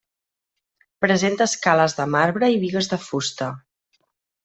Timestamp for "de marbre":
2.01-2.53